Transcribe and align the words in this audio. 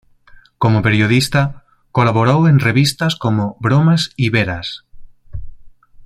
Como 0.57 0.81
periodista 0.81 1.63
colaboró 1.91 2.47
en 2.47 2.59
revistas 2.59 3.15
como 3.15 3.55
"Bromas 3.59 4.09
y 4.15 4.31
Veras. 4.31 4.83